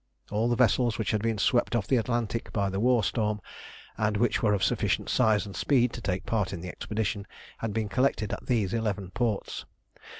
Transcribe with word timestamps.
All 0.31 0.49
the 0.49 0.55
vessels 0.55 0.97
which 0.97 1.11
had 1.11 1.21
been 1.21 1.37
swept 1.37 1.75
off 1.75 1.85
the 1.85 1.97
Atlantic 1.97 2.51
by 2.51 2.71
the 2.71 2.79
war 2.79 3.03
storm, 3.03 3.39
and 3.99 4.17
which 4.17 4.41
were 4.41 4.51
of 4.55 4.63
sufficient 4.63 5.09
size 5.09 5.45
and 5.45 5.55
speed 5.55 5.93
to 5.93 6.01
take 6.01 6.25
part 6.25 6.53
in 6.53 6.61
the 6.61 6.69
expedition, 6.69 7.27
had 7.59 7.71
been 7.71 7.87
collected 7.87 8.33
at 8.33 8.47
these 8.47 8.73
eleven 8.73 9.11
ports. 9.11 9.65